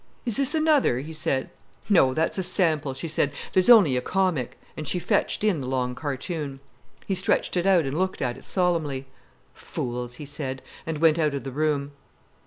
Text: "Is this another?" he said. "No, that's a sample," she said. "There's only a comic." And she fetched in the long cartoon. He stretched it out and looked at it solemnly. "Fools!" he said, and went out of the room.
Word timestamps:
"Is 0.25 0.35
this 0.35 0.55
another?" 0.55 0.97
he 1.01 1.13
said. 1.13 1.51
"No, 1.87 2.15
that's 2.15 2.39
a 2.39 2.41
sample," 2.41 2.95
she 2.95 3.07
said. 3.07 3.31
"There's 3.53 3.69
only 3.69 3.95
a 3.95 4.01
comic." 4.01 4.59
And 4.75 4.87
she 4.87 4.97
fetched 4.97 5.43
in 5.43 5.61
the 5.61 5.67
long 5.67 5.93
cartoon. 5.93 6.59
He 7.05 7.13
stretched 7.13 7.55
it 7.55 7.67
out 7.67 7.85
and 7.85 7.95
looked 7.95 8.19
at 8.19 8.35
it 8.35 8.43
solemnly. 8.43 9.05
"Fools!" 9.53 10.15
he 10.15 10.25
said, 10.25 10.63
and 10.87 10.97
went 11.01 11.19
out 11.19 11.35
of 11.35 11.43
the 11.43 11.51
room. 11.51 11.91